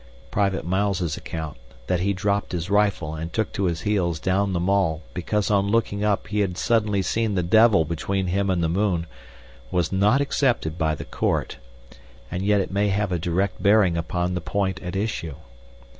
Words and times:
Private 0.31 0.65
Miles' 0.65 1.15
account, 1.15 1.57
that 1.85 1.99
he 1.99 2.11
dropped 2.11 2.53
his 2.53 2.71
rifle 2.71 3.13
and 3.13 3.31
took 3.31 3.51
to 3.53 3.65
his 3.65 3.81
heels 3.81 4.19
down 4.19 4.51
the 4.53 4.59
Mall 4.59 5.03
because 5.13 5.51
on 5.51 5.67
looking 5.67 6.03
up 6.03 6.29
he 6.29 6.39
had 6.39 6.57
suddenly 6.57 7.03
seen 7.03 7.35
the 7.35 7.43
devil 7.43 7.85
between 7.85 8.25
him 8.25 8.49
and 8.49 8.63
the 8.63 8.67
moon, 8.67 9.05
was 9.69 9.91
not 9.91 10.19
accepted 10.19 10.75
by 10.75 10.95
the 10.95 11.05
Court, 11.05 11.57
and 12.31 12.41
yet 12.43 12.59
it 12.61 12.71
may 12.71 12.87
have 12.89 13.11
a 13.11 13.19
direct 13.19 13.61
bearing 13.61 13.95
upon 13.95 14.33
the 14.33 14.41
point 14.41 14.81
at 14.81 14.95
issue. 14.95 15.35